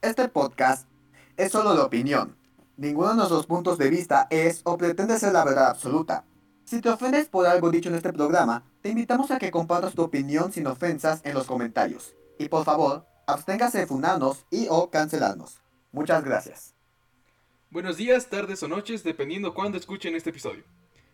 Este 0.00 0.28
podcast 0.28 0.88
es 1.36 1.50
solo 1.50 1.74
de 1.74 1.80
opinión. 1.80 2.36
Ninguno 2.76 3.08
de 3.08 3.16
nuestros 3.16 3.46
puntos 3.46 3.78
de 3.78 3.90
vista 3.90 4.28
es 4.30 4.60
o 4.62 4.78
pretende 4.78 5.18
ser 5.18 5.32
la 5.32 5.44
verdad 5.44 5.70
absoluta. 5.70 6.24
Si 6.64 6.80
te 6.80 6.88
ofendes 6.88 7.26
por 7.26 7.48
algo 7.48 7.68
dicho 7.72 7.88
en 7.88 7.96
este 7.96 8.12
programa, 8.12 8.62
te 8.80 8.90
invitamos 8.90 9.32
a 9.32 9.40
que 9.40 9.50
compartas 9.50 9.94
tu 9.94 10.02
opinión 10.02 10.52
sin 10.52 10.68
ofensas 10.68 11.20
en 11.24 11.34
los 11.34 11.48
comentarios. 11.48 12.14
Y 12.38 12.48
por 12.48 12.64
favor, 12.64 13.06
absténgase 13.26 13.78
de 13.78 13.86
funarnos 13.88 14.44
y 14.52 14.68
o 14.70 14.88
cancelarnos. 14.88 15.58
Muchas 15.90 16.22
gracias. 16.22 16.74
Buenos 17.70 17.96
días, 17.96 18.28
tardes 18.28 18.62
o 18.62 18.68
noches, 18.68 19.02
dependiendo 19.02 19.52
cuándo 19.52 19.78
escuchen 19.78 20.14
este 20.14 20.30
episodio. 20.30 20.62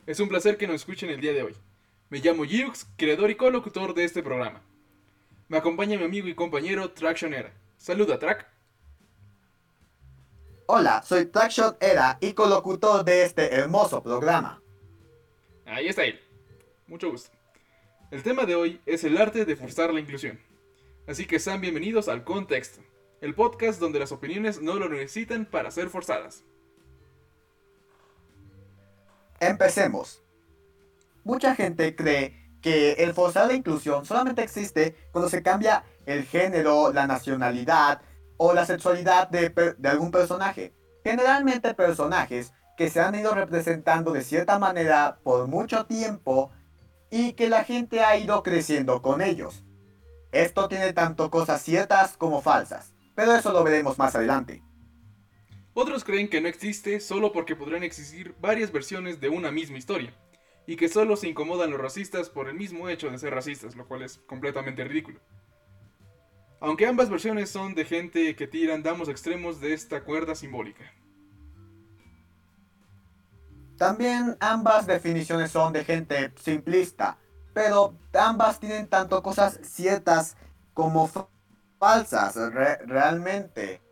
Es 0.05 0.21
un 0.21 0.29
placer 0.29 0.59
que 0.59 0.67
nos 0.67 0.77
escuchen 0.77 1.09
el 1.09 1.23
día 1.23 1.33
de 1.33 1.43
hoy. 1.43 1.57
Me 2.11 2.19
llamo 2.19 2.45
Yux, 2.45 2.87
creador 2.99 3.31
y 3.31 3.37
colocutor 3.37 3.95
de 3.95 4.05
este 4.05 4.23
programa. 4.23 4.61
Me 5.49 5.57
acompaña 5.57 5.97
mi 5.97 6.05
amigo 6.05 6.29
y 6.29 6.35
compañero 6.35 6.91
Traction 6.91 7.33
Era. 7.33 7.51
Saluda, 7.79 8.19
Track. 8.19 8.54
Hola, 10.67 11.03
soy 11.03 11.27
Trackshot 11.27 11.83
Era 11.83 12.17
y 12.23 12.33
colocutor 12.33 13.05
de 13.05 13.23
este 13.25 13.55
hermoso 13.55 14.03
programa. 14.03 14.63
Ahí 15.67 15.89
está 15.89 16.05
él. 16.05 16.19
Mucho 16.87 17.11
gusto. 17.11 17.31
El 18.11 18.23
tema 18.23 18.47
de 18.47 18.55
hoy 18.55 18.81
es 18.87 19.05
el 19.05 19.19
arte 19.19 19.45
de 19.45 19.57
forzar 19.57 19.93
la 19.93 20.01
inclusión. 20.01 20.41
Así 21.07 21.27
que 21.27 21.39
sean 21.39 21.61
bienvenidos 21.61 22.09
al 22.09 22.25
Contexto, 22.25 22.81
el 23.21 23.35
podcast 23.35 23.79
donde 23.79 23.99
las 23.99 24.11
opiniones 24.11 24.63
no 24.63 24.77
lo 24.77 24.89
necesitan 24.89 25.45
para 25.45 25.71
ser 25.71 25.91
forzadas. 25.91 26.45
Empecemos. 29.41 30.23
Mucha 31.25 31.55
gente 31.55 31.95
cree 31.95 32.43
que 32.63 32.93
el 32.93 33.13
forzar 33.13 33.49
la 33.49 33.55
inclusión 33.55 34.07
solamente 34.07 34.43
existe 34.43 34.97
cuando 35.13 35.29
se 35.29 35.43
cambia 35.43 35.85
el 36.07 36.25
género, 36.25 36.91
la 36.91 37.07
nacionalidad 37.07 38.01
o 38.37 38.53
la 38.53 38.67
sexualidad 38.67 39.29
de, 39.29 39.53
algún 39.89 40.11
personaje. 40.11 40.75
Generalmente 41.03 41.75
personajes 41.75 42.53
que 42.77 42.91
se 42.91 43.01
han 43.01 43.15
ido 43.15 43.35
representando 43.35 44.13
de 44.13 44.23
cierta 44.23 44.59
manera 44.59 45.19
por 45.23 45.47
mucho 45.47 45.87
tiempo 45.87 46.51
y 47.11 47.35
que 47.35 47.49
la 47.49 47.65
gente 47.65 48.03
ha 48.03 48.17
ido 48.17 48.43
creciendo 48.43 49.03
con 49.03 49.21
ellos. 49.21 49.65
Esto 50.33 50.69
tiene 50.69 50.93
tanto 50.93 51.31
cosas 51.31 51.63
ciertas 51.63 52.17
como 52.17 52.43
falsas, 52.43 52.95
pero 53.15 53.35
eso 53.35 53.53
lo 53.53 53.63
veremos 53.63 53.99
más 53.99 54.17
adelante. 54.17 54.63
Otros 55.75 56.05
creen 56.05 56.29
que 56.29 56.41
no 56.41 56.49
existe 56.49 57.01
solo 57.01 57.33
porque 57.33 57.57
podrían 57.57 57.83
existir 57.83 58.35
varias 58.41 58.73
versiones 58.73 59.21
de 59.21 59.29
una 59.29 59.51
misma 59.53 59.79
historia, 59.79 60.15
y 60.67 60.77
que 60.77 60.89
solo 60.89 61.17
se 61.17 61.29
incomodan 61.29 61.71
los 61.71 61.81
racistas 61.81 62.31
por 62.31 62.49
el 62.49 62.55
mismo 62.55 62.89
hecho 62.89 63.11
de 63.11 63.19
ser 63.19 63.35
racistas, 63.35 63.77
lo 63.77 63.87
cual 63.87 64.03
es 64.03 64.19
completamente 64.27 64.85
ridículo. 64.85 65.21
Aunque 66.65 66.87
ambas 66.87 67.11
versiones 67.11 67.51
son 67.51 67.75
de 67.75 67.85
gente 67.85 68.35
que 68.35 68.47
tira 68.47 68.79
damos 68.79 69.11
extremos 69.11 69.61
de 69.61 69.75
esta 69.75 70.03
cuerda 70.03 70.35
simbólica. 70.35 70.95
También 73.77 74.39
ambas 74.41 74.87
definiciones 74.87 75.51
son 75.51 75.75
de 75.75 75.85
gente 75.85 76.33
simplista, 76.43 77.19
pero 77.53 77.95
ambas 78.19 78.61
tienen 78.61 78.89
tanto 78.89 79.23
cosas 79.23 79.61
ciertas 79.63 80.39
como 80.73 81.11
falsas 81.79 82.35
realmente. 82.87 83.83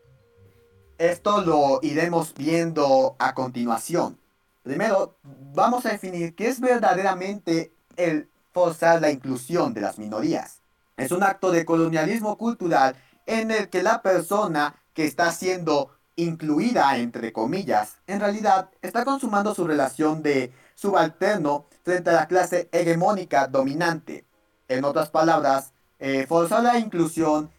Esto 0.96 1.42
lo 1.42 1.78
iremos 1.82 2.32
viendo 2.32 3.16
a 3.18 3.34
continuación. 3.34 4.18
Primero, 4.62 5.18
vamos 5.52 5.84
a 5.84 5.90
definir 5.90 6.34
qué 6.34 6.48
es 6.48 6.58
verdaderamente 6.58 7.70
el 7.96 8.30
forzar 8.50 9.02
la 9.02 9.10
inclusión 9.10 9.74
de 9.74 9.82
las 9.82 9.98
minorías. 9.98 10.61
Es 10.96 11.10
un 11.12 11.22
acto 11.22 11.50
de 11.50 11.64
colonialismo 11.64 12.36
cultural 12.38 12.96
en 13.26 13.50
el 13.50 13.68
que 13.70 13.82
la 13.82 14.02
persona 14.02 14.76
que 14.94 15.04
está 15.04 15.32
siendo 15.32 15.90
incluida, 16.16 16.96
entre 16.98 17.32
comillas, 17.32 17.96
en 18.06 18.20
realidad 18.20 18.70
está 18.82 19.04
consumando 19.04 19.54
su 19.54 19.66
relación 19.66 20.22
de 20.22 20.52
subalterno 20.74 21.66
frente 21.82 22.10
a 22.10 22.14
la 22.14 22.28
clase 22.28 22.68
hegemónica 22.72 23.46
dominante. 23.46 24.26
En 24.68 24.84
otras 24.84 25.10
palabras, 25.10 25.72
eh, 25.98 26.26
forzar 26.26 26.62
la 26.62 26.78
inclusión 26.78 27.50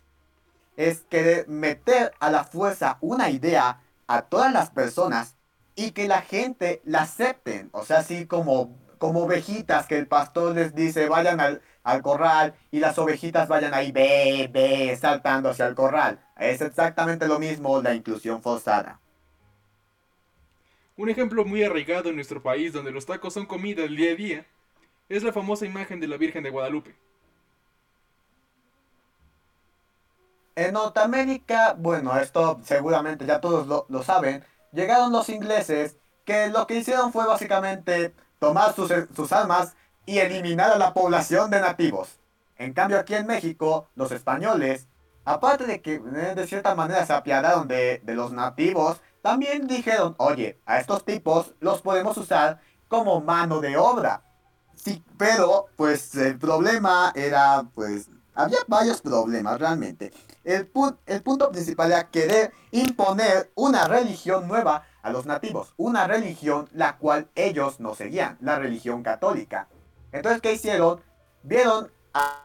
es 0.78 1.02
querer 1.10 1.48
meter 1.48 2.14
a 2.20 2.30
la 2.30 2.44
fuerza 2.44 2.98
una 3.02 3.30
idea 3.30 3.82
a 4.08 4.24
todas 4.24 4.52
las 4.52 4.70
personas 4.70 5.36
y 5.76 5.92
que 5.92 6.08
la 6.08 6.22
gente 6.22 6.82
la 6.86 7.04
acepten. 7.04 7.70
O 7.72 7.86
sea, 7.86 8.00
así 8.00 8.26
como, 8.26 8.76
como 9.04 9.26
ovejitas 9.26 9.86
que 9.86 9.98
el 9.98 10.08
pastor 10.08 10.56
les 10.56 10.74
dice 10.74 11.10
vayan 11.10 11.42
al, 11.42 11.62
al 11.84 12.02
corral 12.02 12.54
y 12.72 12.80
las 12.80 12.98
ovejitas 12.98 13.50
vayan 13.50 13.74
ahí, 13.74 13.92
ve, 13.92 14.50
ve, 14.50 14.96
saltando 14.96 15.50
hacia 15.50 15.68
el 15.68 15.76
corral. 15.76 16.26
Es 16.38 16.62
exactamente 16.62 17.28
lo 17.28 17.38
mismo 17.38 17.82
la 17.82 17.94
inclusión 17.96 18.42
forzada. 18.42 19.02
Un 20.96 21.10
ejemplo 21.10 21.44
muy 21.44 21.66
arraigado 21.66 22.08
en 22.08 22.16
nuestro 22.16 22.42
país 22.42 22.72
donde 22.72 22.92
los 22.92 23.06
tacos 23.06 23.34
son 23.34 23.46
comida 23.46 23.82
del 23.82 23.98
día 23.98 24.14
a 24.14 24.16
día 24.16 24.46
es 25.10 25.22
la 25.22 25.34
famosa 25.34 25.66
imagen 25.66 26.00
de 26.00 26.08
la 26.08 26.16
Virgen 26.16 26.42
de 26.42 26.52
Guadalupe. 26.52 26.96
En 30.56 30.76
Norteamérica, 30.76 31.76
bueno, 31.78 32.18
esto 32.18 32.62
seguramente 32.64 33.26
ya 33.26 33.42
todos 33.42 33.68
lo, 33.68 33.86
lo 33.90 34.02
saben, 34.02 34.46
llegaron 34.72 35.12
los 35.12 35.28
ingleses 35.28 35.98
que 36.24 36.48
lo 36.48 36.68
que 36.68 36.78
hicieron 36.78 37.12
fue 37.12 37.28
básicamente 37.28 38.14
tomar 38.44 38.76
sus, 38.76 38.92
sus 39.16 39.32
armas 39.32 39.74
y 40.06 40.20
eliminar 40.20 40.72
a 40.72 40.78
la 40.78 40.94
población 40.94 41.50
de 41.50 41.62
nativos. 41.62 42.20
En 42.58 42.74
cambio 42.74 43.00
aquí 43.00 43.16
en 43.16 43.26
México, 43.26 43.88
los 43.96 44.12
españoles, 44.12 44.88
aparte 45.24 45.66
de 45.66 45.82
que 45.82 45.94
eh, 45.94 46.34
de 46.36 46.46
cierta 46.46 46.76
manera 46.76 47.06
se 47.06 47.14
apiadaron 47.14 47.70
de, 47.70 48.02
los 48.08 48.34
nativos, 48.34 49.02
también 49.22 49.66
dijeron, 49.66 50.14
oye, 50.18 50.60
a 50.66 50.80
estos 50.80 51.06
tipos 51.06 51.54
los 51.62 51.82
podemos 51.82 52.18
usar 52.18 52.60
como 52.90 53.22
mano 53.22 53.62
de 53.62 53.78
obra. 53.78 54.24
Sí, 54.76 55.02
pero 55.18 55.68
pues 55.78 56.14
el 56.16 56.38
problema 56.38 57.14
era, 57.16 57.64
pues, 57.74 58.10
había 58.36 58.58
varios 58.68 59.02
problemas 59.02 59.58
realmente. 59.58 60.12
El, 60.44 60.70
el 61.06 61.24
punto 61.24 61.50
principal 61.50 61.94
era 61.94 62.10
querer 62.10 62.52
imponer 62.72 63.52
una 63.56 63.88
religión 63.88 64.50
nueva 64.50 64.86
a 65.04 65.12
los 65.12 65.26
nativos, 65.26 65.74
una 65.78 66.08
religión 66.08 66.70
la 66.74 66.98
cual 66.98 67.30
ellos 67.36 67.80
no 67.80 67.94
seguían, 67.94 68.38
la 68.42 68.58
religión 68.58 69.04
católica. 69.04 69.68
Entonces, 70.12 70.42
¿qué 70.42 70.54
hicieron? 70.54 71.02
Vieron 71.44 71.92
a, 72.14 72.40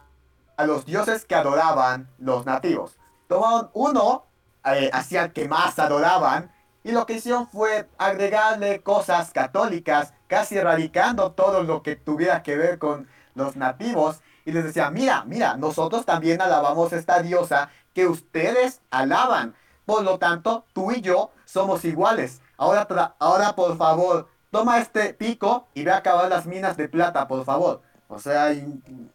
los 0.65 0.85
dioses 0.85 1.25
que 1.25 1.35
adoraban 1.35 2.09
los 2.17 2.45
nativos. 2.45 2.97
Tomaron 3.27 3.69
uno 3.73 4.25
eh, 4.65 4.89
hacia 4.91 5.23
el 5.23 5.33
que 5.33 5.47
más 5.47 5.79
adoraban 5.79 6.51
y 6.83 6.91
lo 6.91 7.05
que 7.05 7.13
hicieron 7.13 7.47
fue 7.47 7.87
agregarle 7.97 8.81
cosas 8.81 9.31
católicas, 9.31 10.13
casi 10.27 10.57
erradicando 10.57 11.31
todo 11.31 11.63
lo 11.63 11.81
que 11.81 11.95
tuviera 11.95 12.43
que 12.43 12.57
ver 12.57 12.77
con 12.77 13.07
los 13.35 13.55
nativos. 13.55 14.21
Y 14.43 14.51
les 14.51 14.65
decía, 14.65 14.89
mira, 14.89 15.23
mira, 15.25 15.55
nosotros 15.55 16.05
también 16.05 16.41
alabamos 16.41 16.91
esta 16.91 17.21
diosa 17.21 17.69
que 17.93 18.07
ustedes 18.07 18.81
alaban. 18.91 19.55
Por 19.85 20.03
lo 20.03 20.19
tanto, 20.19 20.65
tú 20.73 20.91
y 20.91 21.01
yo 21.01 21.31
somos 21.45 21.85
iguales. 21.85 22.41
Ahora, 22.59 23.15
ahora 23.19 23.55
por 23.55 23.77
favor, 23.77 24.27
toma 24.51 24.79
este 24.79 25.13
pico 25.13 25.69
y 25.73 25.85
ve 25.85 25.91
a 25.91 25.97
acabar 25.97 26.29
las 26.29 26.45
minas 26.45 26.75
de 26.75 26.89
plata, 26.89 27.25
por 27.25 27.45
favor. 27.45 27.81
O 28.09 28.19
sea, 28.19 28.51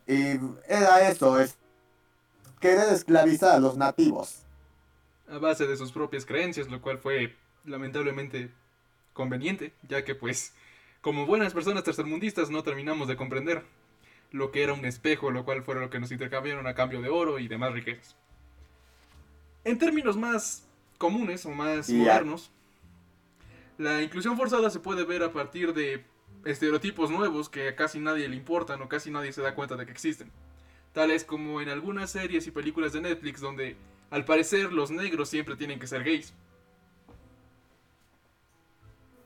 era 0.06 1.10
eso, 1.10 1.38
es 1.38 1.58
querer 2.58 2.88
esclavizar 2.88 3.56
a 3.56 3.58
los 3.58 3.76
nativos. 3.76 4.46
A 5.28 5.36
base 5.36 5.66
de 5.66 5.76
sus 5.76 5.92
propias 5.92 6.24
creencias, 6.24 6.68
lo 6.68 6.80
cual 6.80 6.96
fue 6.96 7.36
lamentablemente 7.66 8.50
conveniente, 9.12 9.74
ya 9.82 10.04
que 10.04 10.14
pues, 10.14 10.54
como 11.02 11.26
buenas 11.26 11.52
personas 11.52 11.84
tercermundistas 11.84 12.48
no 12.48 12.62
terminamos 12.62 13.08
de 13.08 13.16
comprender 13.16 13.62
lo 14.30 14.52
que 14.52 14.62
era 14.62 14.72
un 14.72 14.86
espejo, 14.86 15.30
lo 15.30 15.44
cual 15.44 15.62
fue 15.64 15.74
lo 15.74 15.90
que 15.90 16.00
nos 16.00 16.10
intercambiaron 16.12 16.66
a 16.66 16.74
cambio 16.74 17.02
de 17.02 17.10
oro 17.10 17.38
y 17.38 17.46
demás 17.46 17.74
riquezas. 17.74 18.16
En 19.64 19.78
términos 19.78 20.16
más 20.16 20.66
comunes 20.96 21.44
o 21.44 21.50
más 21.50 21.90
modernos, 21.90 22.50
la 23.78 24.02
inclusión 24.02 24.36
forzada 24.36 24.70
se 24.70 24.80
puede 24.80 25.04
ver 25.04 25.22
a 25.22 25.32
partir 25.32 25.74
de 25.74 26.04
estereotipos 26.44 27.10
nuevos 27.10 27.48
que 27.48 27.68
a 27.68 27.76
casi 27.76 27.98
nadie 27.98 28.28
le 28.28 28.36
importan 28.36 28.80
o 28.82 28.88
casi 28.88 29.10
nadie 29.10 29.32
se 29.32 29.42
da 29.42 29.54
cuenta 29.54 29.76
de 29.76 29.86
que 29.86 29.92
existen. 29.92 30.30
Tales 30.92 31.24
como 31.24 31.60
en 31.60 31.68
algunas 31.68 32.10
series 32.10 32.46
y 32.46 32.50
películas 32.50 32.92
de 32.92 33.00
Netflix 33.00 33.40
donde, 33.40 33.76
al 34.10 34.24
parecer, 34.24 34.72
los 34.72 34.90
negros 34.90 35.28
siempre 35.28 35.56
tienen 35.56 35.80
que 35.80 35.86
ser 35.86 36.04
gays. 36.04 36.34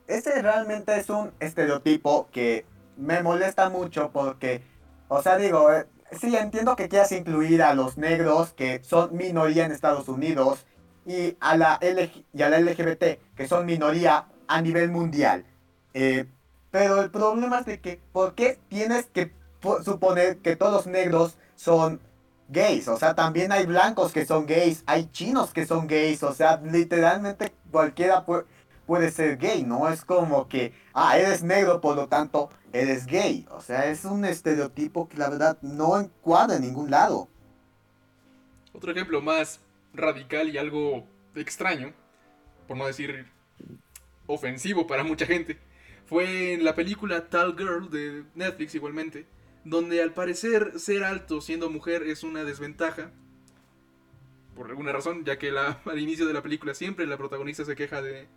Ese 0.07 0.41
realmente 0.41 0.97
es 0.97 1.09
un 1.09 1.31
estereotipo 1.39 2.27
que 2.31 2.65
me 2.97 3.21
molesta 3.21 3.69
mucho 3.69 4.09
porque, 4.11 4.63
o 5.07 5.21
sea, 5.21 5.37
digo, 5.37 5.71
eh, 5.71 5.85
sí 6.19 6.35
entiendo 6.35 6.75
que 6.75 6.89
quieras 6.89 7.11
incluir 7.11 7.61
a 7.61 7.75
los 7.75 7.99
negros 7.99 8.51
que 8.53 8.83
son 8.83 9.15
minoría 9.15 9.65
en 9.65 9.71
Estados 9.71 10.09
Unidos 10.09 10.65
y 11.05 11.37
a 11.39 11.55
la, 11.55 11.79
y 12.33 12.41
a 12.41 12.49
la 12.49 12.59
LGBT 12.59 13.19
que 13.35 13.47
son 13.47 13.67
minoría 13.67 14.25
a 14.49 14.61
nivel 14.61 14.91
mundial. 14.91 15.45
Eh, 15.93 16.25
pero 16.69 17.01
el 17.01 17.09
problema 17.09 17.59
es 17.59 17.65
de 17.65 17.79
que, 17.79 18.01
¿por 18.11 18.35
qué 18.35 18.59
tienes 18.67 19.05
que 19.05 19.31
suponer 19.83 20.39
que 20.39 20.55
todos 20.55 20.73
los 20.73 20.87
negros 20.87 21.37
son 21.55 21.99
gays. 22.49 22.87
O 22.87 22.97
sea, 22.97 23.15
también 23.15 23.51
hay 23.51 23.65
blancos 23.65 24.11
que 24.11 24.25
son 24.25 24.45
gays, 24.45 24.83
hay 24.85 25.09
chinos 25.11 25.51
que 25.51 25.65
son 25.65 25.87
gays. 25.87 26.23
O 26.23 26.33
sea, 26.33 26.57
literalmente 26.57 27.53
cualquiera 27.71 28.25
puede, 28.25 29.11
ser 29.11 29.37
gay, 29.37 29.63
¿no? 29.63 29.87
Es 29.87 30.03
como 30.03 30.47
que, 30.47 30.73
ah, 30.93 31.17
eres 31.17 31.43
negro, 31.43 31.79
por 31.79 31.95
lo 31.95 32.07
tanto, 32.07 32.49
eres 32.73 33.05
gay. 33.05 33.47
O 33.51 33.61
sea, 33.61 33.85
es 33.85 34.03
un 34.03 34.25
estereotipo 34.25 35.07
que 35.07 35.17
la 35.17 35.29
verdad 35.29 35.57
no 35.61 35.99
encuadra 35.99 36.55
en 36.55 36.63
ningún 36.63 36.89
lado. 36.89 37.27
Otro 38.73 38.91
ejemplo 38.91 39.21
más 39.21 39.59
radical 39.93 40.49
y 40.49 40.57
algo 40.57 41.03
extraño, 41.35 41.93
por 42.67 42.77
no 42.77 42.87
decir 42.87 43.27
ofensivo 44.29 44.87
para 44.87 45.03
mucha 45.03 45.25
gente, 45.25 45.57
fue 46.05 46.53
en 46.53 46.63
la 46.63 46.75
película 46.75 47.29
Tall 47.29 47.55
Girl 47.57 47.89
de 47.89 48.23
Netflix 48.35 48.75
igualmente 48.75 49.25
donde 49.63 50.01
al 50.01 50.13
parecer 50.13 50.79
ser 50.79 51.03
alto 51.03 51.41
siendo 51.41 51.69
mujer 51.69 52.03
es 52.03 52.23
una 52.23 52.43
desventaja. 52.43 53.11
Por 54.55 54.69
alguna 54.69 54.91
razón, 54.91 55.25
ya 55.25 55.37
que 55.37 55.49
al 55.85 55.99
inicio 55.99 56.25
de 56.25 56.33
la 56.33 56.41
película 56.41 56.73
siempre 56.73 57.07
la 57.07 57.17
protagonista 57.17 57.65
se 57.65 57.75
queja 57.75 58.01
de 58.01 58.27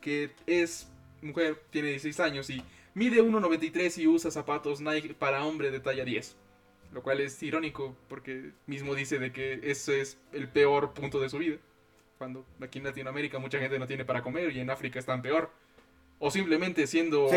que 0.00 0.30
es 0.46 0.90
mujer, 1.22 1.62
tiene 1.70 1.90
16 1.90 2.20
años 2.20 2.50
y 2.50 2.62
mide 2.94 3.22
1,93 3.22 3.98
y 3.98 4.06
usa 4.06 4.30
zapatos 4.30 4.80
Nike 4.80 5.14
para 5.14 5.44
hombre 5.44 5.70
de 5.70 5.80
talla 5.80 6.04
10. 6.04 6.36
Lo 6.92 7.02
cual 7.02 7.20
es 7.20 7.40
irónico 7.42 7.96
porque 8.08 8.52
mismo 8.66 8.94
dice 8.94 9.18
de 9.18 9.32
que 9.32 9.60
ese 9.62 10.00
es 10.00 10.18
el 10.32 10.48
peor 10.48 10.92
punto 10.92 11.20
de 11.20 11.28
su 11.28 11.38
vida. 11.38 11.58
Cuando 12.20 12.44
aquí 12.62 12.80
en 12.80 12.84
Latinoamérica 12.84 13.38
mucha 13.38 13.58
gente 13.58 13.78
no 13.78 13.86
tiene 13.86 14.04
para 14.04 14.20
comer 14.20 14.54
y 14.54 14.60
en 14.60 14.68
África 14.68 14.98
están 14.98 15.22
peor. 15.22 15.50
O 16.18 16.30
simplemente 16.30 16.86
siendo 16.86 17.28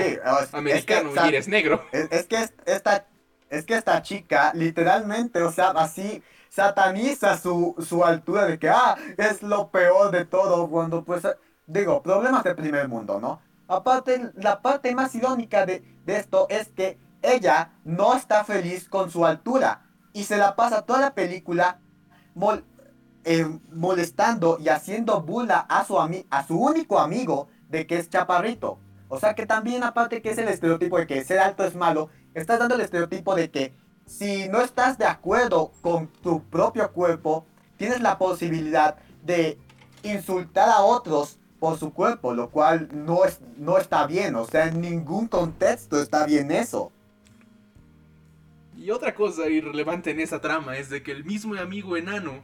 americano 0.52 1.12
y 1.16 1.28
eres 1.30 1.48
negro. 1.48 1.86
Es, 1.94 2.26
que 2.26 2.46
esta 2.66 3.08
es 3.50 3.64
que 3.64 3.76
esta 3.76 4.02
chica 4.02 4.52
literalmente, 4.54 5.42
o 5.42 5.54
sea, 5.54 5.70
así 5.70 6.22
sataniza 6.50 7.38
su, 7.38 8.04
altura 8.04 8.46
de 8.46 8.60
que, 8.60 8.68
ah, 8.68 8.98
es 9.18 9.42
lo 9.42 9.70
peor 9.70 10.12
de 10.12 10.26
todo, 10.26 10.68
cuando 10.68 11.06
pues, 11.06 11.26
digo, 11.66 12.04
problemas 12.04 12.44
de 12.44 12.54
primer 12.54 12.90
mundo, 12.90 13.22
¿no? 13.22 13.42
Aparte, 13.70 14.32
la 14.36 14.62
parte 14.62 14.94
más 14.94 15.16
irónica 15.16 15.66
de, 15.66 15.82
esto 16.08 16.46
es 16.50 16.68
que 16.68 16.98
ella 17.22 17.72
no 17.86 18.18
está 18.18 18.44
feliz 18.44 18.90
con 18.90 19.10
su 19.10 19.26
altura 19.26 19.86
y 20.12 20.26
se 20.26 20.36
la 20.36 20.58
pasa 20.58 20.82
toda 20.82 21.00
la 21.00 21.16
película 21.16 21.80
eh, 23.25 23.48
molestando 23.72 24.58
y 24.60 24.70
haciendo 24.70 25.22
burla 25.22 25.60
a 25.60 25.86
su, 25.86 25.98
a 25.98 26.48
su 26.48 26.60
único 26.60 27.00
amigo 27.00 27.48
de 27.70 27.88
que 27.88 27.98
es 27.98 28.10
chaparrito. 28.10 28.80
O 29.08 29.20
sea 29.20 29.34
que 29.36 29.46
también 29.46 29.84
aparte 29.84 30.22
que 30.22 30.31
es 30.31 30.38
el 30.38 30.48
estereotipo 30.48 30.98
de 30.98 31.08
que 31.08 31.24
ser 31.24 31.40
alto 31.40 31.64
es 31.64 31.75
malo, 31.75 32.10
estás 32.34 32.60
dando 32.60 32.75
el 32.75 32.81
estereotipo 32.81 33.36
de 33.36 33.52
que 33.52 33.74
si 34.06 34.50
no 34.50 34.62
estás 34.62 34.98
de 34.98 35.06
acuerdo 35.06 35.72
con 35.81 36.08
tu 36.08 36.44
propio 36.44 36.92
cuerpo, 36.92 37.46
tienes 37.78 38.02
la 38.02 38.18
posibilidad 38.18 38.98
de 39.24 39.58
insultar 40.04 40.70
a 40.70 40.81
otros 40.81 41.40
por 41.60 41.78
su 41.78 41.94
cuerpo, 41.94 42.34
lo 42.34 42.50
cual 42.50 42.90
no, 42.92 43.24
es, 43.24 43.40
no 43.56 43.78
está 43.78 44.06
bien, 44.06 44.36
o 44.36 44.46
sea, 44.46 44.68
en 44.68 44.81
ningún 44.81 45.28
contexto 45.28 46.02
está 46.02 46.25
bien 46.25 46.52
eso. 46.52 46.92
Y 48.75 48.92
otra 48.92 49.16
cosa 49.16 49.48
irrelevante 49.48 50.12
en 50.12 50.20
esa 50.20 50.42
trama 50.42 50.78
es 50.78 50.90
de 50.90 51.04
que 51.04 51.12
el 51.12 51.24
mismo 51.24 51.56
amigo 51.56 51.96
enano 51.96 52.44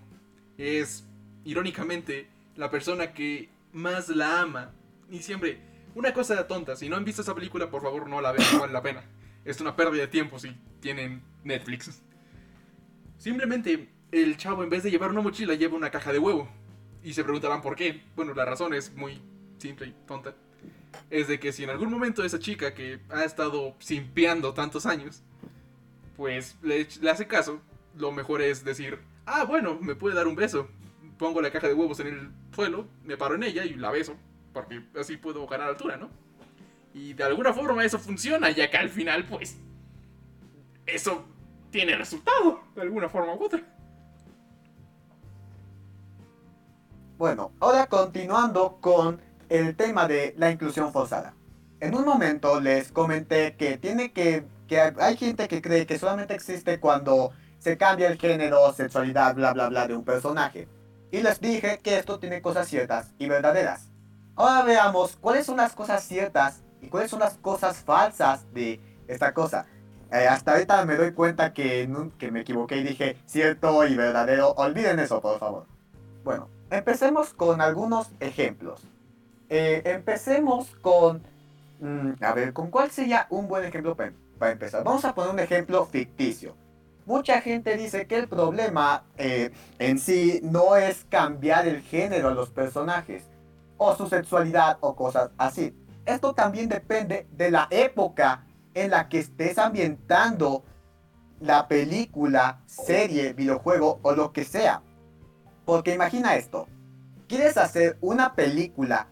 es, 0.60 1.06
irónicamente, 1.44 2.28
la 2.56 2.70
persona 2.70 3.14
que 3.14 3.50
más 3.74 4.10
la 4.10 4.42
ama. 4.42 4.72
Y 5.10 5.20
siempre, 5.20 5.60
una 5.96 6.14
cosa 6.14 6.46
tonta, 6.46 6.76
si 6.76 6.88
no 6.88 6.96
han 6.96 7.06
visto 7.06 7.24
esa 7.24 7.34
película, 7.34 7.72
por 7.72 7.82
favor 7.82 8.08
no 8.08 8.22
la 8.22 8.32
vean, 8.32 8.46
no 8.54 8.60
vale 8.60 8.74
la 8.74 8.84
pena 8.84 9.04
es 9.46 9.62
una 9.62 9.76
pérdida 9.76 10.02
de 10.02 10.08
tiempo 10.08 10.40
si 10.40 10.56
tienen 10.80 11.24
Netflix. 11.44 12.02
Simplemente 13.18 13.90
el 14.12 14.38
chavo 14.38 14.64
en 14.64 14.70
vez 14.70 14.84
de 14.84 14.92
llevar 14.92 15.10
una 15.10 15.22
mochila 15.22 15.56
lleva 15.56 15.76
una 15.76 15.92
caja 15.92 16.14
de 16.14 16.20
huevo. 16.20 16.48
Y 17.04 17.14
se 17.14 17.24
preguntarán 17.24 17.62
por 17.62 17.76
qué. 17.76 18.04
Bueno, 18.16 18.34
la 18.34 18.46
razón 18.46 18.74
es 18.74 18.94
muy 18.94 19.22
simple 19.58 19.88
y 19.88 19.96
tonta. 20.06 20.36
Es 21.10 21.28
de 21.28 21.40
que 21.40 21.52
si 21.52 21.64
en 21.64 21.70
algún 21.70 21.90
momento 21.90 22.24
esa 22.24 22.40
chica 22.40 22.74
que 22.74 23.00
ha 23.10 23.24
estado 23.24 23.76
simpeando 23.80 24.54
tantos 24.54 24.86
años, 24.86 25.24
pues 26.18 26.58
le, 26.62 26.88
le 27.02 27.10
hace 27.10 27.28
caso, 27.28 27.62
lo 27.96 28.12
mejor 28.12 28.42
es 28.42 28.64
decir, 28.64 29.00
ah, 29.30 29.46
bueno, 29.46 29.78
me 29.80 29.96
puede 29.96 30.16
dar 30.16 30.28
un 30.28 30.36
beso. 30.36 30.68
Pongo 31.18 31.42
la 31.42 31.52
caja 31.52 31.68
de 31.68 31.74
huevos 31.74 32.00
en 32.00 32.08
el 32.08 32.31
suelo, 32.54 32.88
me 33.04 33.18
paro 33.18 33.36
en 33.36 33.44
ella 33.44 33.64
y 33.66 33.76
la 33.76 33.92
beso. 33.92 34.16
Porque 34.54 34.81
así 35.00 35.18
puedo 35.18 35.46
ganar 35.48 35.70
altura, 35.70 35.98
¿no? 35.98 36.10
Y 36.94 37.14
de 37.14 37.24
alguna 37.24 37.54
forma 37.54 37.86
eso 37.86 38.00
funciona, 38.00 38.50
ya 38.50 38.70
que 38.70 38.78
al 38.78 38.90
final, 38.90 39.26
pues, 39.26 39.58
eso 40.86 41.26
tiene 41.70 41.96
resultado, 41.96 42.62
de 42.76 42.81
alguna 42.81 43.10
forma 43.10 43.36
u 43.36 43.44
otra. 43.44 43.62
Bueno, 47.18 47.52
ahora 47.60 47.86
continuando 47.88 48.78
con 48.81 49.22
el 49.50 49.76
tema 49.76 50.08
de 50.08 50.34
la 50.38 50.52
inclusión 50.52 50.92
forzada. 50.92 51.34
En 51.80 51.96
un 51.96 52.06
momento 52.06 52.60
les 52.60 52.92
comenté 52.92 53.56
que 53.56 53.78
tiene 53.78 54.12
que, 54.12 54.46
que 54.68 54.80
hay 54.80 55.18
gente 55.18 55.48
que 55.48 55.62
cree 55.62 55.86
que 55.86 56.00
solamente 56.00 56.34
existe 56.34 56.80
cuando 56.80 57.31
se 57.60 57.78
cambia 57.78 58.08
el 58.08 58.18
género, 58.18 58.74
sexualidad, 58.74 59.36
bla 59.36 59.54
bla 59.54 59.70
bla 59.70 59.88
de 59.88 59.96
un 59.96 60.04
personaje. 60.04 60.68
Y 61.12 61.22
les 61.22 61.40
dije 61.40 61.80
que 61.84 61.98
esto 61.98 62.20
tiene 62.20 62.42
cosas 62.42 62.68
ciertas 62.68 63.12
y 63.18 63.28
verdaderas. 63.28 63.90
Ahora 64.36 64.64
veamos 64.64 65.18
cuáles 65.18 65.46
son 65.46 65.58
las 65.58 65.74
cosas 65.74 66.04
ciertas 66.04 66.62
y 66.82 66.88
cuáles 66.88 67.12
son 67.12 67.20
las 67.20 67.38
cosas 67.38 67.78
falsas 67.78 68.52
de 68.54 68.80
esta 69.08 69.34
cosa. 69.34 69.66
Eh, 70.12 70.28
hasta 70.28 70.54
ahorita 70.54 70.86
me 70.86 70.96
doy 70.96 71.12
cuenta 71.12 71.54
que, 71.54 71.90
que 72.18 72.32
me 72.32 72.42
equivoqué 72.42 72.78
y 72.78 72.84
dije 72.84 73.18
cierto 73.26 73.86
y 73.86 73.96
verdadero. 73.96 74.52
Olviden 74.54 75.00
eso, 75.00 75.22
por 75.22 75.40
favor. 75.40 75.66
Bueno, 76.24 76.50
empecemos 76.72 77.34
con 77.34 77.62
algunos 77.62 78.12
ejemplos. 78.20 78.82
Eh, 79.50 79.82
empecemos 79.86 80.76
con... 80.82 81.24
Mm, 81.80 82.24
a 82.24 82.34
ver, 82.34 82.54
¿con 82.54 82.70
cuál 82.70 82.92
sería 82.92 83.28
un 83.30 83.48
buen 83.48 83.66
ejemplo 83.66 83.96
para, 83.96 84.52
empezar? 84.52 84.84
Vamos 84.84 85.06
a 85.06 85.14
poner 85.14 85.32
un 85.32 85.40
ejemplo 85.40 85.86
ficticio. 85.86 86.56
Mucha 87.10 87.42
gente 87.42 87.76
dice 87.76 88.08
que 88.08 88.18
el 88.18 88.30
problema 88.30 89.04
eh, 89.18 89.52
en 89.80 90.00
sí 90.00 90.40
no 90.44 90.76
es 90.78 91.06
cambiar 91.10 91.68
el 91.68 91.82
género 91.82 92.30
a 92.30 92.32
los 92.32 92.52
personajes, 92.52 93.24
o 93.78 93.96
su 93.96 94.08
sexualidad, 94.08 94.78
o 94.80 94.96
cosas 94.96 95.32
así 95.38 95.74
esto 96.10 96.34
también 96.34 96.70
depende 96.70 97.28
de 97.32 97.52
la 97.52 97.68
época 97.70 98.44
en 98.74 98.92
la 98.92 99.10
que 99.10 99.20
estés 99.20 99.58
ambientando 99.58 100.64
la 101.40 101.68
película, 101.68 102.62
serie, 102.66 103.34
videojuego 103.34 104.00
o 104.02 104.12
lo 104.14 104.34
que 104.34 104.44
sea. 104.44 104.82
Porque 105.66 105.94
imagina 105.94 106.36
esto. 106.36 106.68
Quieres 107.28 107.58
hacer 107.58 107.98
una 108.02 108.33
película 108.33 109.07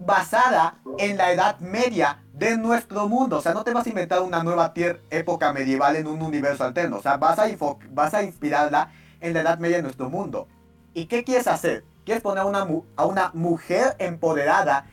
basada 0.00 0.78
en 0.98 1.16
la 1.16 1.30
Edad 1.30 1.60
Media 1.60 2.22
de 2.32 2.56
nuestro 2.56 3.08
mundo. 3.08 3.38
O 3.38 3.40
sea, 3.40 3.54
no 3.54 3.62
te 3.62 3.72
vas 3.72 3.86
a 3.86 3.90
inventar 3.90 4.22
una 4.22 4.42
nueva 4.42 4.72
época 4.74 5.52
medieval 5.52 5.96
en 5.96 6.06
un 6.06 6.22
universo 6.22 6.64
alterno. 6.64 6.96
O 6.96 7.02
sea, 7.02 7.16
vas 7.18 7.38
a, 7.38 7.46
vas 7.90 8.14
a 8.14 8.22
inspirarla 8.22 8.90
en 9.20 9.34
la 9.34 9.40
Edad 9.40 9.58
Media 9.58 9.76
de 9.76 9.82
nuestro 9.82 10.10
mundo. 10.10 10.48
¿Y 10.94 11.06
qué 11.06 11.22
quieres 11.22 11.46
hacer? 11.46 11.84
Quieres 12.04 12.22
poner 12.22 12.44
una, 12.44 12.66
a 12.96 13.06
una 13.06 13.30
mujer 13.34 13.94
empoderada 13.98 14.86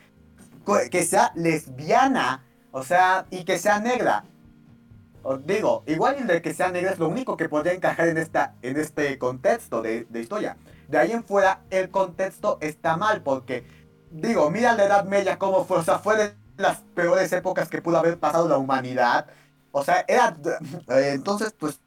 que 0.92 1.04
sea 1.04 1.32
lesbiana, 1.36 2.44
o 2.72 2.84
sea, 2.84 3.26
y 3.32 3.46
que 3.46 3.58
sea 3.58 3.80
negra. 3.80 4.26
Os 5.24 5.46
digo, 5.46 5.84
igual 5.88 6.26
de 6.28 6.42
que 6.42 6.54
sea 6.54 6.72
negra 6.72 6.92
es 6.92 7.00
lo 7.00 7.08
único 7.08 7.36
que 7.36 7.50
podría 7.50 7.74
encajar 7.74 8.08
en, 8.08 8.18
esta, 8.18 8.56
en 8.62 8.78
este 8.78 9.18
contexto 9.18 9.82
de, 9.82 10.08
historia. 10.14 10.58
De 10.88 10.98
ahí 10.98 11.12
en 11.12 11.24
fuera, 11.24 11.62
el 11.70 11.90
contexto 11.90 12.58
está 12.62 12.96
mal, 12.96 13.22
porque, 13.24 13.66
digo, 14.22 14.50
mira 14.50 14.74
la 14.74 14.86
Edad 14.86 15.06
Media 15.06 15.38
como 15.38 15.66
fue, 15.66 15.78
o 15.78 15.84
sea, 15.84 16.00
fue 16.00 16.18
de 16.18 16.36
las 16.58 16.78
peores 16.96 17.32
épocas 17.34 17.70
que 17.70 17.82
pudo 17.82 17.98
haber 17.98 18.20
pasado 18.20 18.48
la 18.48 18.58
humanidad. 18.58 19.28
O 19.72 19.84
sea, 19.84 20.04
era, 20.08 20.36
eh, 20.90 21.12
entonces, 21.14 21.54
pues, 21.58 21.80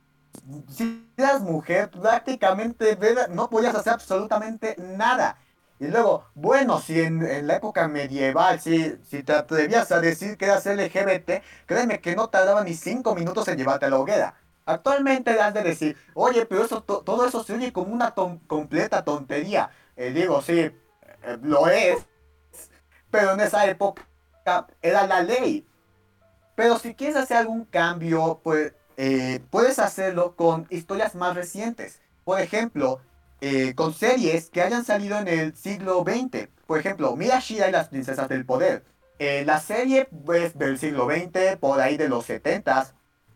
si 0.68 1.08
eras 1.16 1.42
mujer, 1.42 1.90
prácticamente 1.90 2.96
no 3.30 3.50
podías 3.50 3.75
hacer 3.75 3.94
absolutamente 3.94 4.76
nada. 4.78 5.37
Y 5.78 5.87
luego, 5.87 6.26
bueno, 6.34 6.78
si 6.80 7.00
en, 7.00 7.46
la 7.46 7.56
época 7.56 7.88
medieval, 7.88 8.60
si, 8.60 8.96
si 9.08 9.22
te 9.22 9.32
atrevías 9.32 9.90
a 9.92 10.00
decir 10.00 10.37
que 10.37 10.44
eras 10.44 10.66
LGBT, 10.66 11.42
créeme 11.66 12.00
que 12.00 12.14
no 12.14 12.28
tardaba 12.28 12.62
ni 12.62 12.75
cinco 12.75 13.14
minutos 13.14 13.49
en 13.49 13.56
llevarte 13.56 13.87
a 13.87 13.90
la 13.90 13.99
hoguera. 13.99 14.34
Actualmente 14.66 15.30
has 15.40 15.54
de 15.54 15.62
decir, 15.62 15.96
oye, 16.14 16.46
pero 16.46 16.64
eso, 16.64 16.82
todo 16.82 17.26
eso 17.26 17.42
se 17.42 17.54
oye 17.54 17.72
como 17.72 17.92
una 17.92 18.14
completa 18.14 19.02
tontería. 19.04 19.70
Eh, 19.96 20.12
digo, 20.12 20.42
sí, 20.42 20.58
eh, 21.22 21.38
lo 21.42 21.66
es, 21.68 22.06
pero 23.11 23.33
en 23.33 23.40
esa 23.40 23.67
época 23.67 24.02
era 24.83 25.07
la 25.07 25.23
ley. 25.23 25.67
Pero 26.55 26.79
si 26.79 26.95
quieres 26.95 27.17
hacer 27.17 27.38
algún 27.38 27.64
cambio, 27.64 28.40
pues 28.43 28.75
eh, 28.97 29.40
puedes 29.50 29.79
hacerlo 29.79 30.37
con 30.37 30.67
historias 30.71 31.14
más 31.14 31.35
recientes. 31.35 32.00
Por 32.25 32.40
ejemplo, 32.40 33.00
eh, 33.40 33.75
con 33.75 33.95
series 33.95 34.50
que 34.50 34.61
hayan 34.61 34.85
salido 34.85 35.19
en 35.19 35.29
el 35.29 35.57
siglo 35.57 36.05
XX. 36.07 36.49
Por 36.67 36.79
ejemplo, 36.79 37.17
Mira 37.17 37.40
Shira 37.40 37.69
y 37.69 37.73
las 37.73 37.88
princesas 37.88 38.29
del 38.29 38.45
poder. 38.45 38.85
Eh, 39.19 39.45
la 39.47 39.61
serie 39.61 40.09
pues, 40.26 40.57
del 40.59 40.79
siglo 40.79 41.09
XX, 41.09 41.57
por 41.59 41.81
ahí 41.81 41.97
de 41.97 42.09
los 42.09 42.26
70 42.26 42.83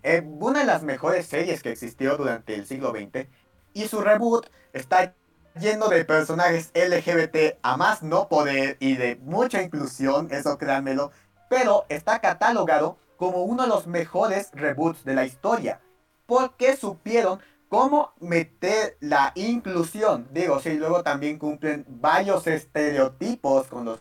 s 0.03 0.23
una 0.39 0.61
de 0.61 0.67
las 0.67 0.83
mejores 0.83 1.27
series 1.27 1.63
que 1.63 1.71
existió 1.71 2.17
durante 2.19 2.55
el 2.55 2.67
siglo 2.67 2.91
XX. 2.91 3.27
Y 3.73 3.89
su 3.89 4.03
reboot 4.03 4.51
está 4.75 5.15
lleno 5.55 5.89
de 5.89 6.05
personajes 6.05 6.71
LGBT 6.75 7.59
a 7.63 7.77
más 7.77 8.03
no 8.03 8.29
poder 8.29 8.77
y 8.81 8.97
de 8.97 9.17
mucha 9.17 9.63
inclusión, 9.63 10.29
eso 10.31 10.59
créanmelo, 10.59 11.13
pero 11.49 11.85
está 11.89 12.21
catalogado 12.21 12.99
como 13.17 13.45
uno 13.45 13.63
de 13.63 13.69
los 13.69 13.87
mejores 13.87 14.51
reboots 14.53 15.05
de 15.05 15.15
la 15.15 15.25
historia, 15.25 15.81
porque 16.27 16.77
supieron 16.77 17.41
cómo 17.69 18.13
meter 18.21 18.97
la 19.01 19.33
inclusión. 19.35 20.29
Digo, 20.33 20.61
sí, 20.61 20.75
luego 20.75 21.03
también 21.03 21.39
cumplen 21.39 21.85
varios 21.89 22.47
estereotipos 22.47 23.69
con 23.69 23.85
los 23.85 24.01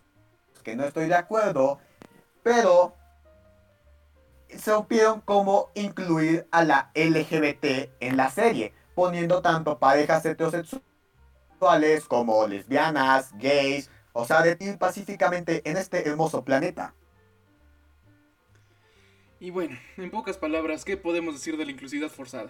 que 0.63 0.75
no 0.75 0.85
estoy 0.85 1.07
de 1.07 1.15
acuerdo, 1.15 1.79
pero 2.41 2.95
supieron 4.57 5.21
cómo 5.21 5.69
incluir 5.75 6.47
a 6.51 6.63
la 6.63 6.91
LGBT 6.95 7.91
en 7.99 8.17
la 8.17 8.29
serie, 8.29 8.73
poniendo 8.95 9.41
tanto 9.41 9.77
parejas 9.77 10.25
heterosexuales 10.25 10.92
como 12.07 12.47
lesbianas, 12.47 13.31
gays, 13.37 13.89
o 14.13 14.25
sea, 14.25 14.41
de 14.41 14.77
pacíficamente 14.77 15.61
en 15.65 15.77
este 15.77 16.07
hermoso 16.07 16.43
planeta. 16.43 16.93
Y 19.39 19.49
bueno, 19.49 19.77
en 19.97 20.09
pocas 20.09 20.37
palabras, 20.37 20.85
¿qué 20.85 20.97
podemos 20.97 21.35
decir 21.35 21.57
de 21.57 21.65
la 21.65 21.71
inclusividad 21.71 22.09
forzada? 22.09 22.49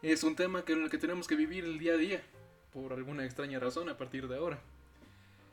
Es 0.00 0.24
un 0.24 0.34
tema 0.34 0.64
que 0.64 0.72
en 0.72 0.82
el 0.82 0.90
que 0.90 0.98
tenemos 0.98 1.26
que 1.26 1.36
vivir 1.36 1.64
el 1.64 1.78
día 1.78 1.94
a 1.94 1.96
día, 1.96 2.22
por 2.72 2.92
alguna 2.92 3.24
extraña 3.24 3.58
razón 3.58 3.88
a 3.88 3.96
partir 3.96 4.26
de 4.28 4.36
ahora. 4.36 4.58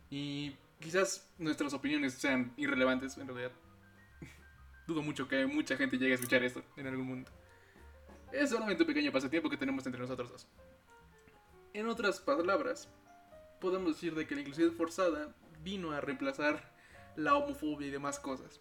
Y 0.09 0.55
quizás 0.79 1.27
nuestras 1.37 1.73
opiniones 1.73 2.13
sean 2.13 2.53
irrelevantes 2.57 3.17
en 3.17 3.27
realidad. 3.27 3.51
Dudo 4.87 5.01
mucho 5.01 5.27
que 5.27 5.45
mucha 5.45 5.75
gente 5.75 5.97
llegue 5.97 6.13
a 6.13 6.15
escuchar 6.15 6.43
esto 6.43 6.63
en 6.77 6.87
algún 6.87 7.07
momento. 7.07 7.31
Es 8.31 8.49
solamente 8.49 8.83
un 8.83 8.87
pequeño 8.87 9.11
pasatiempo 9.11 9.49
que 9.49 9.57
tenemos 9.57 9.85
entre 9.85 10.01
nosotros 10.01 10.31
dos. 10.31 10.47
En 11.73 11.87
otras 11.87 12.19
palabras, 12.19 12.89
podemos 13.61 13.93
decir 13.93 14.15
de 14.15 14.25
que 14.25 14.33
la 14.33 14.41
inclusión 14.41 14.73
forzada 14.73 15.35
vino 15.63 15.91
a 15.91 16.01
reemplazar 16.01 16.73
la 17.15 17.35
homofobia 17.35 17.87
y 17.87 17.91
demás 17.91 18.19
cosas. 18.19 18.59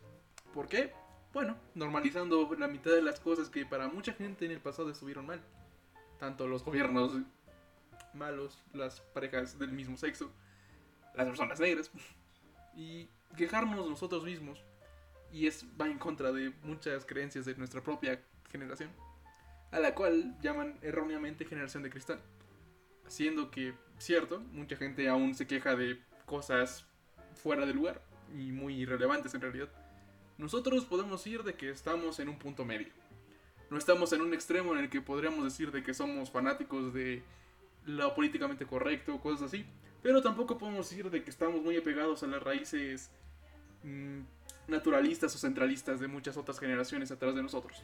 ¿Por 0.53 0.69
qué? 0.69 0.93
Bueno, 1.33 1.57
normalizando 1.75 2.55
la 2.59 2.69
mitad 2.69 2.91
de 2.91 3.00
las 3.00 3.19
cosas 3.19 3.49
que 3.49 3.65
para 3.65 3.88
mucha 3.88 4.12
gente 4.12 4.45
en 4.45 4.50
el 4.50 4.61
pasado 4.61 4.91
estuvieron 4.91 5.27
mal. 5.27 5.41
Tanto 6.19 6.47
los 6.47 6.65
gobiernos 6.65 7.12
malos, 8.12 8.62
las 8.75 9.00
parejas 9.00 9.59
del 9.59 9.73
mismo 9.73 9.97
sexo, 9.97 10.31
las 11.15 11.27
personas 11.27 11.61
negras. 11.61 11.91
Y 12.77 13.09
quejarnos 13.37 13.88
nosotros 13.88 14.25
mismos. 14.25 14.62
Y 15.33 15.47
es 15.47 15.65
va 15.81 15.87
en 15.87 15.99
contra 15.99 16.31
de 16.31 16.53
muchas 16.62 17.07
creencias 17.07 17.47
de 17.47 17.55
nuestra 17.55 17.83
propia 17.83 18.21
generación. 18.50 18.91
A 19.71 19.79
la 19.81 19.95
cual 19.95 20.37
llaman 20.43 20.79
erróneamente 20.83 21.47
generación 21.47 21.83
de 21.83 21.91
cristal. 21.91 22.21
Siendo 23.09 23.50
que, 23.50 23.75
cierto, 23.99 24.41
mucha 24.53 24.77
gente 24.77 25.09
aún 25.09 25.35
se 25.35 25.47
queja 25.47 25.75
de 25.75 25.99
cosas 26.27 26.87
fuera 27.35 27.67
de 27.67 27.75
lugar 27.75 28.03
y 28.37 28.53
muy 28.53 28.75
irrelevantes 28.75 29.35
en 29.35 29.41
realidad. 29.41 29.69
Nosotros 30.37 30.85
podemos 30.85 31.27
ir 31.27 31.43
de 31.43 31.55
que 31.55 31.71
estamos 31.71 32.21
en 32.21 32.29
un 32.29 32.38
punto 32.38 32.65
medio. 32.65 32.88
No 33.71 33.77
estamos 33.77 34.12
en 34.12 34.23
un 34.23 34.33
extremo 34.33 34.73
en 34.73 34.81
el 34.81 34.91
que 34.91 35.00
podríamos 35.00 35.45
decir 35.45 35.73
de 35.73 35.83
que 35.83 35.95
somos 35.95 36.31
fanáticos 36.31 36.95
de 36.95 37.23
lo 37.87 38.15
políticamente 38.15 38.67
correcto 38.67 39.15
o 39.15 39.21
cosas 39.21 39.49
así. 39.49 39.67
Pero 40.03 40.23
tampoco 40.23 40.59
podemos 40.59 40.88
decir 40.88 41.11
de 41.11 41.23
que 41.25 41.31
estamos 41.31 41.62
muy 41.62 41.77
apegados 41.77 42.23
a 42.23 42.27
las 42.27 42.43
raíces 42.43 43.11
mmm, 43.83 44.21
naturalistas 44.69 45.35
o 45.35 45.38
centralistas 45.38 45.99
de 45.99 46.09
muchas 46.09 46.37
otras 46.37 46.61
generaciones 46.61 47.11
atrás 47.11 47.35
de 47.35 47.43
nosotros. 47.43 47.83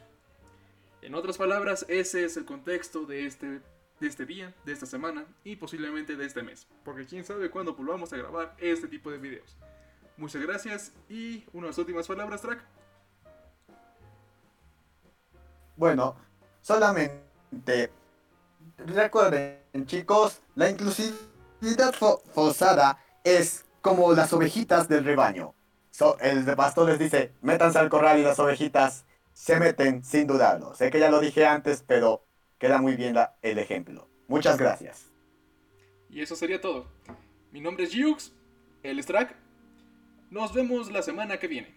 En 1.01 1.13
otras 1.13 1.37
palabras, 1.37 1.85
ese 1.87 2.23
es 2.23 2.37
el 2.37 2.45
contexto 2.45 3.05
de 3.05 3.25
este, 3.25 3.61
de 3.99 4.07
este 4.07 4.25
día, 4.25 4.53
de 4.65 4.73
esta 4.73 4.85
semana 4.85 5.25
y 5.43 5.55
posiblemente 5.55 6.15
de 6.15 6.25
este 6.25 6.43
mes. 6.43 6.67
Porque 6.83 7.05
quién 7.05 7.23
sabe 7.23 7.49
cuándo 7.49 7.75
volvamos 7.75 8.11
a 8.13 8.17
grabar 8.17 8.55
este 8.59 8.87
tipo 8.87 9.11
de 9.11 9.17
videos. 9.17 9.57
Muchas 10.17 10.41
gracias 10.41 10.91
y 11.09 11.45
unas 11.53 11.77
últimas 11.77 12.07
palabras, 12.07 12.41
Track. 12.41 12.63
Bueno, 15.75 16.15
solamente 16.61 17.91
recuerden, 18.77 19.85
chicos, 19.85 20.41
la 20.55 20.69
inclusividad 20.69 21.93
forzada 22.33 22.97
es 23.23 23.65
como 23.81 24.13
las 24.13 24.31
ovejitas 24.31 24.87
del 24.87 25.03
rebaño. 25.03 25.53
el 26.21 26.45
pastor 26.55 26.87
les 26.87 26.99
dice, 26.99 27.33
métanse 27.41 27.79
al 27.79 27.89
corral 27.89 28.19
y 28.19 28.23
las 28.23 28.39
ovejitas 28.39 29.05
se 29.33 29.59
meten 29.59 30.03
sin 30.03 30.27
dudarlo. 30.27 30.73
Sé 30.75 30.89
que 30.89 30.99
ya 30.99 31.11
lo 31.11 31.19
dije 31.19 31.45
antes, 31.45 31.83
pero 31.85 32.23
queda 32.57 32.81
muy 32.81 32.95
bien 32.95 33.15
el 33.41 33.59
ejemplo. 33.59 34.07
Muchas 34.27 34.57
gracias. 34.57 35.11
Y 36.09 36.21
eso 36.21 36.35
sería 36.35 36.61
todo. 36.61 36.87
Mi 37.51 37.61
nombre 37.61 37.85
es 37.85 37.95
Jux, 37.95 38.33
el 38.83 39.01
Strack 39.01 39.35
nos 40.29 40.53
vemos 40.53 40.91
la 40.91 41.01
semana 41.01 41.37
que 41.37 41.47
viene. 41.47 41.73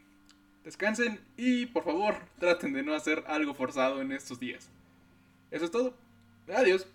Descansen 0.64 1.20
y 1.36 1.66
por 1.66 1.84
favor 1.84 2.16
traten 2.38 2.72
de 2.72 2.82
no 2.82 2.94
hacer 2.94 3.24
algo 3.26 3.54
forzado 3.54 4.00
en 4.00 4.12
estos 4.12 4.40
días. 4.40 4.70
Eso 5.50 5.64
es 5.64 5.70
todo. 5.70 5.94
Adiós. 6.54 6.86